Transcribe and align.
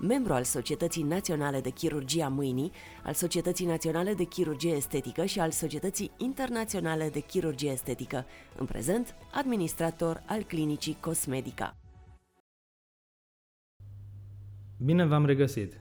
membru 0.00 0.32
al 0.32 0.42
Societății 0.42 1.02
Naționale 1.02 1.60
de 1.60 1.70
Chirurgie 1.70 2.22
a 2.22 2.28
Mâinii, 2.28 2.72
al 3.04 3.12
Societății 3.12 3.66
Naționale 3.66 4.14
de 4.14 4.24
Chirurgie 4.24 4.72
Estetică 4.72 5.24
și 5.24 5.40
al 5.40 5.50
Societății 5.50 6.10
Internaționale 6.16 7.08
de 7.08 7.20
Chirurgie 7.20 7.70
Estetică, 7.70 8.24
în 8.58 8.66
prezent 8.66 9.14
administrator 9.32 10.22
al 10.26 10.42
Clinicii 10.42 10.96
Cosmedica. 11.00 11.76
Bine 14.76 15.04
v-am 15.04 15.26
regăsit! 15.26 15.80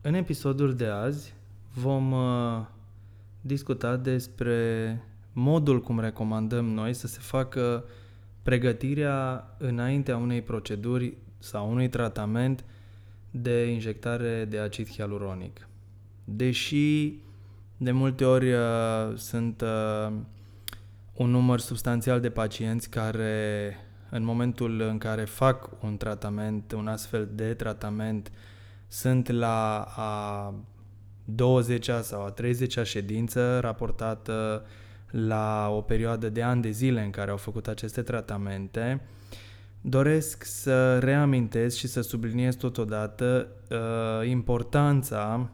În 0.00 0.14
episodul 0.14 0.74
de 0.74 0.86
azi 0.86 1.34
vom 1.74 2.12
uh, 2.12 2.66
discuta 3.40 3.96
despre 3.96 5.00
modul 5.32 5.80
cum 5.80 6.00
recomandăm 6.00 6.64
noi 6.64 6.94
să 6.94 7.06
se 7.06 7.18
facă 7.20 7.84
pregătirea 8.42 9.48
înaintea 9.58 10.16
unei 10.16 10.42
proceduri 10.42 11.16
sau 11.38 11.70
unui 11.70 11.88
tratament 11.88 12.64
de 13.36 13.64
injectare 13.64 14.44
de 14.44 14.58
acid 14.58 14.88
hialuronic. 14.88 15.68
Deși 16.24 17.18
de 17.76 17.90
multe 17.90 18.24
ori 18.24 18.52
uh, 18.52 18.60
sunt 19.16 19.60
uh, 19.60 20.12
un 21.12 21.30
număr 21.30 21.60
substanțial 21.60 22.20
de 22.20 22.30
pacienți 22.30 22.90
care 22.90 23.76
în 24.10 24.24
momentul 24.24 24.80
în 24.80 24.98
care 24.98 25.24
fac 25.24 25.70
un 25.82 25.96
tratament, 25.96 26.72
un 26.72 26.88
astfel 26.88 27.28
de 27.32 27.54
tratament, 27.54 28.32
sunt 28.86 29.30
la 29.30 29.80
a 29.96 30.54
20-a 31.32 32.00
sau 32.00 32.24
a 32.24 32.34
30-a 32.34 32.82
ședință 32.82 33.58
raportată 33.60 34.66
la 35.10 35.68
o 35.70 35.80
perioadă 35.80 36.28
de 36.28 36.42
ani 36.42 36.62
de 36.62 36.70
zile 36.70 37.02
în 37.02 37.10
care 37.10 37.30
au 37.30 37.36
făcut 37.36 37.68
aceste 37.68 38.02
tratamente, 38.02 39.00
doresc 39.86 40.44
să 40.44 40.98
reamintesc 40.98 41.76
și 41.76 41.86
să 41.86 42.00
subliniez 42.00 42.54
totodată 42.54 43.48
uh, 43.70 44.28
importanța 44.28 45.50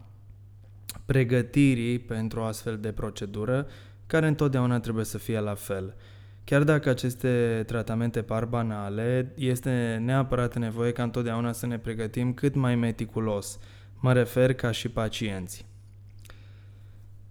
pregătirii 1.05 1.99
pentru 1.99 2.39
o 2.39 2.43
astfel 2.43 2.77
de 2.77 2.91
procedură, 2.91 3.67
care 4.07 4.27
întotdeauna 4.27 4.79
trebuie 4.79 5.05
să 5.05 5.17
fie 5.17 5.39
la 5.39 5.53
fel. 5.53 5.95
Chiar 6.43 6.63
dacă 6.63 6.89
aceste 6.89 7.63
tratamente 7.67 8.21
par 8.21 8.45
banale, 8.45 9.33
este 9.35 10.01
neapărat 10.05 10.57
nevoie 10.57 10.91
ca 10.91 11.03
întotdeauna 11.03 11.51
să 11.51 11.65
ne 11.65 11.77
pregătim 11.77 12.33
cât 12.33 12.55
mai 12.55 12.75
meticulos. 12.75 13.59
Mă 13.99 14.13
refer 14.13 14.53
ca 14.53 14.71
și 14.71 14.89
pacienți. 14.89 15.65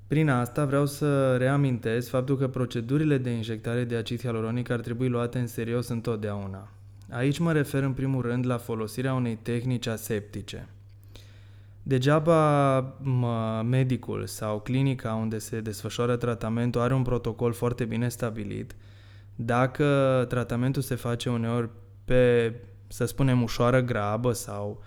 Prin 0.06 0.28
asta 0.28 0.64
vreau 0.64 0.86
să 0.86 1.36
reamintesc 1.36 2.08
faptul 2.08 2.36
că 2.36 2.48
procedurile 2.48 3.18
de 3.18 3.30
injectare 3.30 3.84
de 3.84 3.96
acid 3.96 4.20
hialuronic 4.20 4.70
ar 4.70 4.80
trebui 4.80 5.08
luate 5.08 5.38
în 5.38 5.46
serios 5.46 5.88
întotdeauna. 5.88 6.68
Aici 7.10 7.38
mă 7.38 7.52
refer 7.52 7.82
în 7.82 7.92
primul 7.92 8.22
rând 8.22 8.46
la 8.46 8.56
folosirea 8.56 9.14
unei 9.14 9.36
tehnici 9.36 9.86
aseptice. 9.86 10.68
Degeaba 11.82 12.78
medicul 13.64 14.26
sau 14.26 14.60
clinica 14.60 15.14
unde 15.14 15.38
se 15.38 15.60
desfășoară 15.60 16.16
tratamentul 16.16 16.80
are 16.80 16.94
un 16.94 17.02
protocol 17.02 17.52
foarte 17.52 17.84
bine 17.84 18.08
stabilit, 18.08 18.76
dacă 19.34 20.24
tratamentul 20.28 20.82
se 20.82 20.94
face 20.94 21.30
uneori 21.30 21.68
pe, 22.04 22.54
să 22.86 23.04
spunem, 23.04 23.42
ușoară 23.42 23.80
grabă 23.80 24.32
sau 24.32 24.82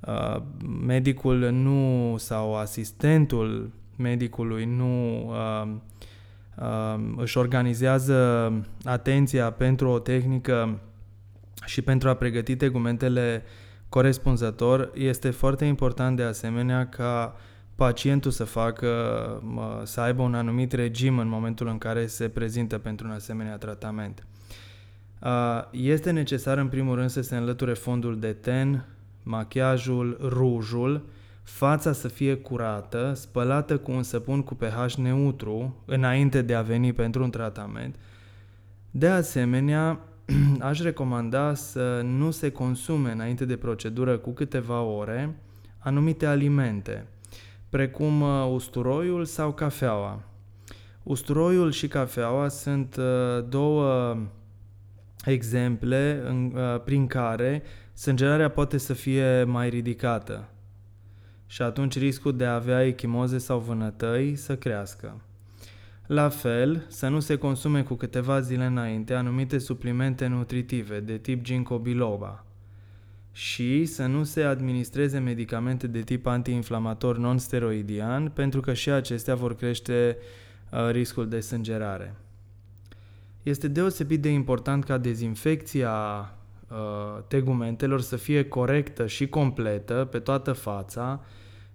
uh, 0.00 0.42
medicul 0.86 1.50
nu 1.50 2.14
sau 2.18 2.56
asistentul 2.56 3.70
medicului 3.96 4.64
nu 4.64 5.26
uh, 5.28 5.68
uh, 6.56 7.14
își 7.16 7.38
organizează 7.38 8.52
atenția 8.84 9.50
pentru 9.50 9.88
o 9.88 9.98
tehnică 9.98 10.80
și 11.64 11.82
pentru 11.82 12.08
a 12.08 12.14
pregăti 12.14 12.56
tegumentele 12.56 13.42
corespunzător, 13.88 14.90
este 14.94 15.30
foarte 15.30 15.64
important 15.64 16.16
de 16.16 16.22
asemenea 16.22 16.88
ca 16.88 17.36
pacientul 17.74 18.30
să 18.30 18.44
facă, 18.44 18.88
să 19.84 20.00
aibă 20.00 20.22
un 20.22 20.34
anumit 20.34 20.72
regim 20.72 21.18
în 21.18 21.28
momentul 21.28 21.66
în 21.66 21.78
care 21.78 22.06
se 22.06 22.28
prezintă 22.28 22.78
pentru 22.78 23.06
un 23.06 23.12
asemenea 23.12 23.56
tratament. 23.56 24.26
Este 25.70 26.10
necesar 26.10 26.58
în 26.58 26.68
primul 26.68 26.94
rând 26.94 27.10
să 27.10 27.20
se 27.20 27.36
înlăture 27.36 27.72
fondul 27.72 28.18
de 28.18 28.32
ten, 28.32 28.84
machiajul, 29.22 30.18
rujul, 30.22 31.08
fața 31.42 31.92
să 31.92 32.08
fie 32.08 32.34
curată, 32.34 33.12
spălată 33.14 33.78
cu 33.78 33.90
un 33.90 34.02
săpun 34.02 34.42
cu 34.42 34.54
pH 34.54 34.94
neutru 34.94 35.82
înainte 35.84 36.42
de 36.42 36.54
a 36.54 36.62
veni 36.62 36.92
pentru 36.92 37.22
un 37.22 37.30
tratament. 37.30 37.94
De 38.90 39.08
asemenea, 39.08 40.00
aș 40.70 40.80
recomanda 40.80 41.54
să 41.54 42.00
nu 42.04 42.30
se 42.30 42.50
consume 42.50 43.10
înainte 43.10 43.44
de 43.44 43.56
procedură 43.56 44.18
cu 44.18 44.30
câteva 44.30 44.80
ore 44.80 45.36
anumite 45.78 46.26
alimente, 46.26 47.06
precum 47.68 48.20
uh, 48.20 48.50
usturoiul 48.52 49.24
sau 49.24 49.52
cafeaua. 49.52 50.22
Usturoiul 51.02 51.70
și 51.70 51.88
cafeaua 51.88 52.48
sunt 52.48 52.96
uh, 52.96 53.44
două 53.48 54.16
exemple 55.24 56.22
în, 56.26 56.52
uh, 56.54 56.80
prin 56.84 57.06
care 57.06 57.62
sângerarea 57.92 58.48
poate 58.48 58.78
să 58.78 58.92
fie 58.92 59.44
mai 59.44 59.68
ridicată 59.68 60.48
și 61.46 61.62
atunci 61.62 61.98
riscul 61.98 62.36
de 62.36 62.44
a 62.44 62.54
avea 62.54 62.86
echimoze 62.86 63.38
sau 63.38 63.58
vânătăi 63.58 64.36
să 64.36 64.56
crească. 64.56 65.20
La 66.12 66.28
fel, 66.28 66.84
să 66.88 67.08
nu 67.08 67.20
se 67.20 67.36
consume 67.36 67.82
cu 67.82 67.94
câteva 67.94 68.40
zile 68.40 68.64
înainte 68.64 69.14
anumite 69.14 69.58
suplimente 69.58 70.26
nutritive 70.26 71.00
de 71.00 71.18
tip 71.18 71.42
ginkgo 71.42 71.78
biloba 71.78 72.44
și 73.32 73.84
să 73.84 74.06
nu 74.06 74.24
se 74.24 74.42
administreze 74.42 75.18
medicamente 75.18 75.86
de 75.86 76.00
tip 76.00 76.26
antiinflamator 76.26 77.18
non-steroidian 77.18 78.28
pentru 78.28 78.60
că 78.60 78.72
și 78.72 78.90
acestea 78.90 79.34
vor 79.34 79.54
crește 79.54 80.16
uh, 80.72 80.90
riscul 80.90 81.28
de 81.28 81.40
sângerare. 81.40 82.14
Este 83.42 83.68
deosebit 83.68 84.22
de 84.22 84.30
important 84.30 84.84
ca 84.84 84.98
dezinfecția 84.98 85.94
uh, 86.68 87.22
tegumentelor 87.28 88.00
să 88.00 88.16
fie 88.16 88.48
corectă 88.48 89.06
și 89.06 89.28
completă 89.28 90.08
pe 90.10 90.18
toată 90.18 90.52
fața, 90.52 91.24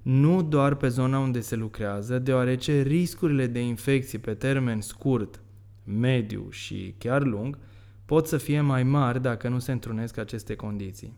nu 0.05 0.41
doar 0.41 0.75
pe 0.75 0.87
zona 0.87 1.19
unde 1.19 1.39
se 1.39 1.55
lucrează, 1.55 2.19
deoarece 2.19 2.81
riscurile 2.81 3.47
de 3.47 3.59
infecții 3.59 4.17
pe 4.19 4.33
termen 4.33 4.81
scurt, 4.81 5.41
mediu 5.83 6.47
și 6.49 6.95
chiar 6.97 7.23
lung 7.23 7.57
pot 8.05 8.27
să 8.27 8.37
fie 8.37 8.61
mai 8.61 8.83
mari 8.83 9.21
dacă 9.21 9.49
nu 9.49 9.59
se 9.59 9.71
întrunesc 9.71 10.17
aceste 10.17 10.55
condiții. 10.55 11.17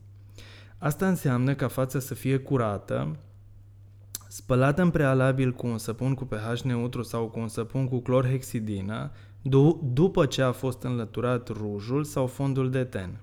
Asta 0.77 1.07
înseamnă 1.07 1.53
ca 1.55 1.67
fața 1.67 1.99
să 1.99 2.13
fie 2.13 2.37
curată, 2.37 3.15
spălată 4.27 4.81
în 4.81 4.89
prealabil 4.89 5.53
cu 5.53 5.67
un 5.67 5.77
săpun 5.77 6.13
cu 6.13 6.25
pH 6.25 6.61
neutru 6.63 7.03
sau 7.03 7.27
cu 7.27 7.39
un 7.39 7.47
săpun 7.47 7.87
cu 7.87 7.99
clorhexidină, 7.99 9.11
după 9.93 10.25
ce 10.25 10.41
a 10.41 10.51
fost 10.51 10.83
înlăturat 10.83 11.47
rujul 11.47 12.03
sau 12.03 12.27
fondul 12.27 12.69
de 12.69 12.83
ten. 12.83 13.19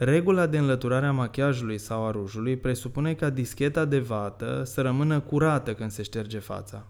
Regula 0.00 0.46
de 0.46 0.58
înlăturare 0.58 1.06
a 1.06 1.12
machiajului 1.12 1.78
sau 1.78 2.06
a 2.06 2.10
rujului 2.10 2.56
presupune 2.56 3.14
ca 3.14 3.30
discheta 3.30 3.84
de 3.84 3.98
vată 3.98 4.62
să 4.64 4.80
rămână 4.80 5.20
curată 5.20 5.74
când 5.74 5.90
se 5.90 6.02
șterge 6.02 6.38
fața. 6.38 6.86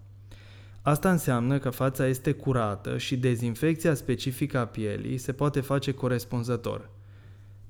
Asta 0.83 1.11
înseamnă 1.11 1.59
că 1.59 1.71
fața 1.71 2.07
este 2.07 2.33
curată 2.33 2.99
și 2.99 3.17
dezinfecția 3.17 3.95
specifică 3.95 4.59
a 4.59 4.67
pielii 4.67 5.19
se 5.19 5.33
poate 5.33 5.61
face 5.61 5.93
corespunzător. 5.93 6.91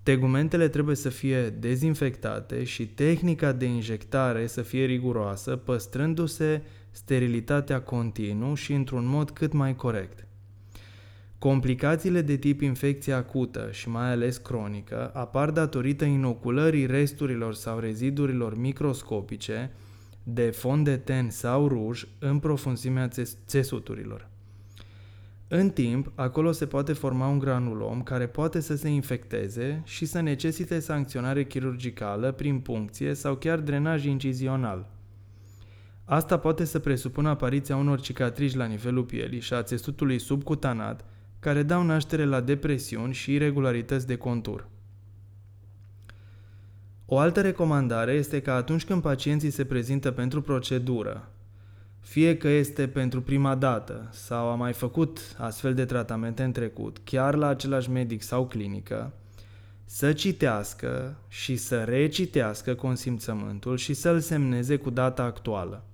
Tegumentele 0.03 0.69
trebuie 0.69 0.97
să 0.97 1.09
fie 1.09 1.49
dezinfectate 1.49 2.65
și 2.65 2.87
tehnica 2.87 3.53
de 3.53 3.65
injectare 3.65 4.47
să 4.47 4.63
fie 4.63 4.85
riguroasă, 4.85 5.57
păstrându-se 5.57 6.63
sterilitatea 6.91 7.81
continuu 7.81 8.55
și 8.55 8.73
într-un 8.73 9.07
mod 9.07 9.31
cât 9.31 9.53
mai 9.53 9.77
corect. 9.77 10.28
Complicațiile 11.39 12.21
de 12.21 12.37
tip 12.37 12.61
infecție 12.61 13.13
acută 13.13 13.69
și 13.71 13.89
mai 13.89 14.11
ales 14.11 14.37
cronică 14.37 15.11
apar 15.15 15.51
datorită 15.51 16.05
inoculării 16.05 16.87
resturilor 16.87 17.55
sau 17.55 17.79
rezidurilor 17.79 18.57
microscopice 18.57 19.73
de 20.23 20.51
fond 20.51 20.85
de 20.85 20.97
ten 20.97 21.31
sau 21.31 21.69
ruj 21.69 22.07
în 22.19 22.39
profunzimea 22.39 23.09
țesuturilor. 23.47 24.29
În 25.49 25.71
timp, 25.71 26.13
acolo 26.15 26.53
se 26.53 26.67
poate 26.67 26.93
forma 26.93 27.29
un 27.29 27.39
granulom 27.39 28.03
care 28.03 28.27
poate 28.27 28.61
să 28.61 28.77
se 28.77 28.89
infecteze 28.89 29.83
și 29.85 30.05
să 30.05 30.21
necesite 30.21 30.79
sancționare 30.79 31.45
chirurgicală 31.45 32.33
prin 32.33 32.59
puncție 32.61 33.15
sau 33.15 33.35
chiar 33.35 33.59
drenaj 33.59 34.05
incizional. 34.05 34.91
Asta 36.05 36.39
poate 36.39 36.65
să 36.65 36.79
presupună 36.79 37.29
apariția 37.29 37.77
unor 37.77 38.01
cicatrici 38.01 38.55
la 38.55 38.65
nivelul 38.65 39.05
pielii 39.05 39.41
și 39.41 39.53
a 39.53 39.63
țesutului 39.63 40.19
subcutanat, 40.19 41.05
care 41.41 41.63
dau 41.63 41.83
naștere 41.83 42.25
la 42.25 42.41
depresiuni 42.41 43.13
și 43.15 43.33
irregularități 43.33 44.07
de 44.07 44.17
contur. 44.17 44.69
O 47.07 47.19
altă 47.19 47.41
recomandare 47.41 48.13
este 48.13 48.43
că 48.43 48.51
atunci 48.51 48.85
când 48.85 49.03
pacienții 49.03 49.51
se 49.51 49.65
prezintă 49.65 50.11
pentru 50.11 50.43
procedură, 50.43 51.29
fie 52.01 52.37
că 52.37 52.49
este 52.49 52.89
pentru 52.89 53.23
prima 53.23 53.55
dată 53.55 54.09
sau 54.13 54.49
a 54.49 54.55
mai 54.55 54.73
făcut 54.73 55.21
astfel 55.39 55.75
de 55.75 55.85
tratamente 55.85 56.43
în 56.43 56.53
trecut, 56.53 56.99
chiar 57.05 57.35
la 57.35 57.47
același 57.47 57.91
medic 57.91 58.23
sau 58.23 58.47
clinică, 58.47 59.13
să 59.85 60.13
citească 60.13 61.17
și 61.29 61.57
să 61.57 61.85
recitească 61.85 62.75
consimțământul 62.75 63.77
și 63.77 63.95
să-l 63.95 64.21
semneze 64.21 64.77
cu 64.77 64.91
data 64.91 65.23
actuală. 65.23 65.88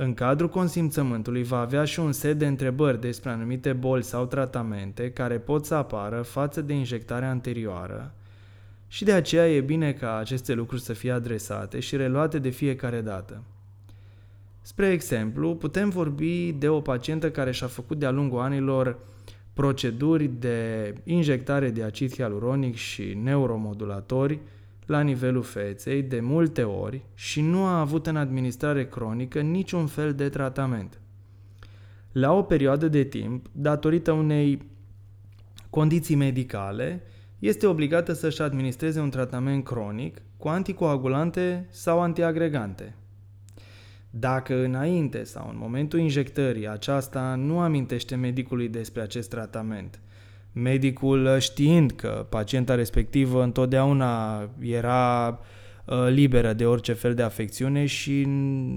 În 0.00 0.14
cadrul 0.14 0.48
consimțământului 0.48 1.42
va 1.42 1.58
avea 1.58 1.84
și 1.84 2.00
un 2.00 2.12
set 2.12 2.38
de 2.38 2.46
întrebări 2.46 3.00
despre 3.00 3.30
anumite 3.30 3.72
boli 3.72 4.02
sau 4.02 4.26
tratamente 4.26 5.10
care 5.10 5.38
pot 5.38 5.64
să 5.64 5.74
apară 5.74 6.22
față 6.22 6.60
de 6.60 6.72
injectarea 6.72 7.30
anterioară 7.30 8.14
și 8.88 9.04
de 9.04 9.12
aceea 9.12 9.50
e 9.50 9.60
bine 9.60 9.92
ca 9.92 10.16
aceste 10.16 10.54
lucruri 10.54 10.82
să 10.82 10.92
fie 10.92 11.10
adresate 11.10 11.80
și 11.80 11.96
reluate 11.96 12.38
de 12.38 12.48
fiecare 12.48 13.00
dată. 13.00 13.42
Spre 14.62 14.86
exemplu, 14.86 15.54
putem 15.54 15.88
vorbi 15.88 16.52
de 16.52 16.68
o 16.68 16.80
pacientă 16.80 17.30
care 17.30 17.50
și-a 17.50 17.66
făcut 17.66 17.98
de-a 17.98 18.10
lungul 18.10 18.40
anilor 18.40 18.98
proceduri 19.52 20.30
de 20.38 20.94
injectare 21.04 21.70
de 21.70 21.82
acid 21.82 22.14
hialuronic 22.14 22.74
și 22.74 23.18
neuromodulatori 23.22 24.38
la 24.88 25.00
nivelul 25.00 25.42
feței 25.42 26.02
de 26.02 26.20
multe 26.20 26.62
ori 26.62 27.04
și 27.14 27.40
nu 27.40 27.64
a 27.64 27.80
avut 27.80 28.06
în 28.06 28.16
administrare 28.16 28.86
cronică 28.86 29.40
niciun 29.40 29.86
fel 29.86 30.14
de 30.14 30.28
tratament. 30.28 31.00
La 32.12 32.32
o 32.32 32.42
perioadă 32.42 32.88
de 32.88 33.04
timp, 33.04 33.46
datorită 33.52 34.12
unei 34.12 34.70
condiții 35.70 36.14
medicale, 36.14 37.02
este 37.38 37.66
obligată 37.66 38.12
să-și 38.12 38.42
administreze 38.42 39.00
un 39.00 39.10
tratament 39.10 39.64
cronic 39.64 40.22
cu 40.36 40.48
anticoagulante 40.48 41.66
sau 41.70 42.00
antiagregante. 42.00 42.94
Dacă 44.10 44.64
înainte 44.64 45.24
sau 45.24 45.48
în 45.48 45.56
momentul 45.58 45.98
injectării 45.98 46.68
aceasta 46.68 47.34
nu 47.34 47.60
amintește 47.60 48.14
medicului 48.14 48.68
despre 48.68 49.02
acest 49.02 49.28
tratament, 49.28 50.00
medicul 50.52 51.38
știind 51.38 51.90
că 51.90 52.26
pacienta 52.28 52.74
respectivă 52.74 53.42
întotdeauna 53.42 54.42
era 54.60 55.28
uh, 55.84 56.06
liberă 56.08 56.52
de 56.52 56.66
orice 56.66 56.92
fel 56.92 57.14
de 57.14 57.22
afecțiune 57.22 57.86
și 57.86 58.24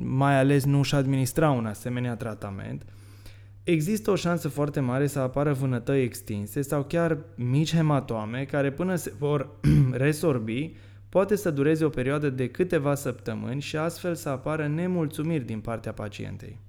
mai 0.03 0.39
ales 0.39 0.65
nu 0.65 0.77
își 0.77 0.95
administra 0.95 1.49
un 1.51 1.65
asemenea 1.65 2.15
tratament, 2.15 2.85
există 3.63 4.11
o 4.11 4.15
șansă 4.15 4.47
foarte 4.47 4.79
mare 4.79 5.07
să 5.07 5.19
apară 5.19 5.53
vânătăi 5.53 6.03
extinse 6.03 6.61
sau 6.61 6.83
chiar 6.83 7.17
mici 7.35 7.75
hematome 7.75 8.43
care 8.43 8.71
până 8.71 8.95
se 8.95 9.13
vor 9.17 9.49
resorbi 9.91 10.73
poate 11.09 11.35
să 11.35 11.51
dureze 11.51 11.85
o 11.85 11.89
perioadă 11.89 12.29
de 12.29 12.49
câteva 12.49 12.95
săptămâni 12.95 13.61
și 13.61 13.77
astfel 13.77 14.15
să 14.15 14.29
apară 14.29 14.67
nemulțumiri 14.67 15.45
din 15.45 15.59
partea 15.59 15.91
pacientei. 15.91 16.59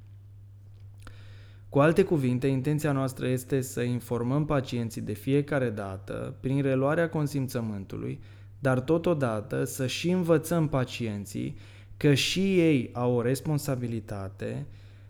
Cu 1.72 1.78
alte 1.78 2.04
cuvinte, 2.04 2.46
intenția 2.46 2.92
noastră 2.92 3.28
este 3.28 3.60
să 3.60 3.82
informăm 3.82 4.44
pacienții 4.44 5.00
de 5.00 5.12
fiecare 5.12 5.70
dată, 5.70 6.34
prin 6.40 6.62
reluarea 6.62 7.08
consimțământului, 7.08 8.20
dar 8.58 8.80
totodată 8.80 9.64
să 9.64 9.86
și 9.86 10.10
învățăm 10.10 10.68
pacienții 10.68 11.56
că 11.96 12.14
și 12.14 12.40
ei 12.60 12.90
au 12.92 13.12
o 13.12 13.22
responsabilitate, 13.22 14.66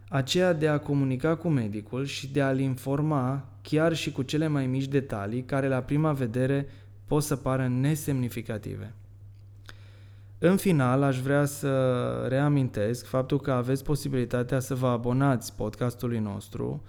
aceea 0.08 0.52
de 0.52 0.68
a 0.68 0.78
comunica 0.78 1.36
cu 1.36 1.48
medicul 1.48 2.04
și 2.04 2.32
de 2.32 2.42
a-l 2.42 2.58
informa 2.58 3.48
chiar 3.62 3.94
și 3.94 4.12
cu 4.12 4.22
cele 4.22 4.46
mai 4.46 4.66
mici 4.66 4.88
detalii 4.88 5.42
care 5.44 5.68
la 5.68 5.80
prima 5.80 6.12
vedere 6.12 6.66
pot 7.06 7.22
să 7.22 7.36
pară 7.36 7.68
nesemnificative. 7.68 8.94
În 10.44 10.56
final, 10.56 11.02
aș 11.02 11.20
vrea 11.20 11.44
să 11.44 12.26
reamintesc 12.28 13.06
faptul 13.06 13.40
că 13.40 13.52
aveți 13.52 13.84
posibilitatea 13.84 14.60
să 14.60 14.74
vă 14.74 14.86
abonați 14.86 15.54
podcastului 15.54 16.18
nostru 16.18 16.82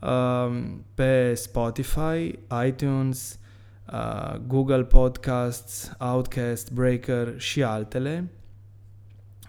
uh, 0.00 0.62
pe 0.94 1.34
Spotify, 1.34 2.38
iTunes, 2.66 3.38
uh, 3.92 4.36
Google 4.46 4.84
Podcasts, 4.84 5.92
Outcast, 5.98 6.72
Breaker 6.72 7.34
și 7.36 7.62
altele. 7.62 8.30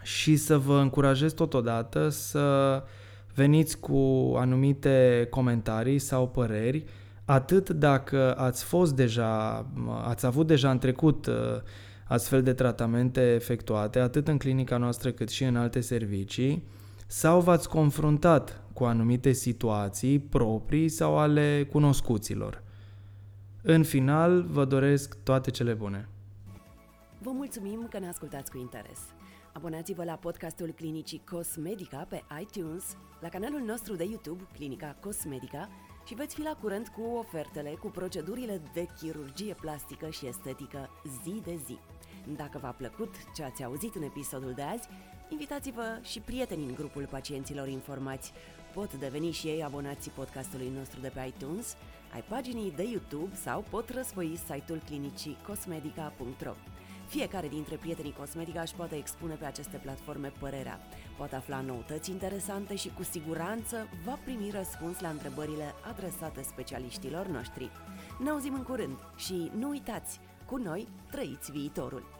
Și 0.01 0.35
să 0.35 0.57
vă 0.57 0.79
încurajez 0.79 1.33
totodată 1.33 2.09
să 2.09 2.83
veniți 3.33 3.79
cu 3.79 4.33
anumite 4.37 5.27
comentarii 5.29 5.99
sau 5.99 6.27
păreri, 6.27 6.83
atât 7.25 7.69
dacă 7.69 8.35
ați 8.37 8.63
fost 8.63 8.95
deja, 8.95 9.65
ați 10.03 10.25
avut 10.25 10.47
deja 10.47 10.71
în 10.71 10.77
trecut 10.77 11.25
uh, 11.25 11.33
astfel 12.07 12.43
de 12.43 12.53
tratamente 12.53 13.33
efectuate 13.33 13.99
atât 13.99 14.27
în 14.27 14.37
clinica 14.37 14.77
noastră 14.77 15.11
cât 15.11 15.29
și 15.29 15.43
în 15.43 15.55
alte 15.55 15.81
servicii 15.81 16.63
sau 17.07 17.41
v-ați 17.41 17.69
confruntat 17.69 18.61
cu 18.73 18.83
anumite 18.83 19.31
situații 19.31 20.19
proprii 20.19 20.89
sau 20.89 21.17
ale 21.17 21.67
cunoscuților. 21.71 22.63
În 23.61 23.83
final, 23.83 24.43
vă 24.43 24.65
doresc 24.65 25.17
toate 25.23 25.51
cele 25.51 25.73
bune. 25.73 26.09
Vă 27.21 27.31
mulțumim 27.31 27.87
că 27.89 27.99
ne 27.99 28.07
ascultați 28.07 28.51
cu 28.51 28.57
interes. 28.57 28.99
Abonați-vă 29.53 30.03
la 30.03 30.13
podcastul 30.13 30.73
Clinicii 30.75 31.21
Cosmedica 31.31 32.05
pe 32.09 32.23
iTunes, 32.41 32.97
la 33.21 33.29
canalul 33.29 33.61
nostru 33.65 33.95
de 33.95 34.03
YouTube 34.03 34.43
Clinica 34.53 34.95
Cosmedica 34.99 35.69
și 36.05 36.13
veți 36.13 36.35
fi 36.35 36.41
la 36.41 36.57
curent 36.61 36.87
cu 36.87 37.01
ofertele 37.01 37.69
cu 37.69 37.87
procedurile 37.87 38.61
de 38.73 38.87
chirurgie 38.99 39.55
plastică 39.61 40.09
și 40.09 40.27
estetică 40.27 40.89
zi 41.23 41.41
de 41.43 41.59
zi. 41.65 41.77
Dacă 42.35 42.57
v-a 42.57 42.71
plăcut 42.71 43.15
ce 43.35 43.43
ați 43.43 43.63
auzit 43.63 43.95
în 43.95 44.01
episodul 44.01 44.53
de 44.53 44.61
azi, 44.61 44.87
invitați-vă 45.29 45.99
și 46.01 46.19
prietenii 46.19 46.67
în 46.67 46.75
grupul 46.75 47.07
pacienților 47.09 47.67
informați. 47.67 48.31
Pot 48.73 48.93
deveni 48.93 49.31
și 49.31 49.47
ei 49.47 49.63
abonații 49.63 50.11
podcastului 50.11 50.71
nostru 50.77 50.99
de 50.99 51.11
pe 51.13 51.33
iTunes, 51.35 51.75
ai 52.13 52.23
paginii 52.29 52.71
de 52.71 52.83
YouTube 52.83 53.35
sau 53.35 53.63
pot 53.69 53.89
răspoi 53.89 54.39
site-ul 54.47 54.81
clinicii 54.85 55.37
cosmedica.ro. 55.47 56.53
Fiecare 57.07 57.47
dintre 57.47 57.75
prietenii 57.75 58.13
Cosmetica 58.13 58.61
își 58.61 58.75
poate 58.75 58.95
expune 58.95 59.33
pe 59.33 59.45
aceste 59.45 59.77
platforme 59.77 60.31
părerea, 60.39 60.79
poate 61.17 61.35
afla 61.35 61.61
noutăți 61.61 62.11
interesante 62.11 62.75
și 62.75 62.91
cu 62.95 63.03
siguranță 63.03 63.87
va 64.05 64.19
primi 64.23 64.49
răspuns 64.51 64.99
la 64.99 65.09
întrebările 65.09 65.73
adresate 65.89 66.41
specialiștilor 66.41 67.27
noștri. 67.27 67.69
Ne 68.23 68.29
auzim 68.29 68.53
în 68.53 68.63
curând 68.63 68.97
și 69.15 69.51
nu 69.57 69.69
uitați, 69.69 70.19
cu 70.45 70.57
noi 70.57 70.87
trăiți 71.11 71.51
viitorul! 71.51 72.16